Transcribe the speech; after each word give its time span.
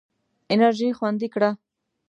انرژي 0.53 0.89
خوندي 0.97 1.27
کړه. 1.33 1.49